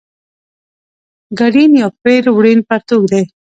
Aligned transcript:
ګډین 1.39 1.71
یو 1.81 1.89
پېړ 2.01 2.23
وړین 2.35 2.59
پرتوګ 2.69 3.03
دی. 3.11 3.23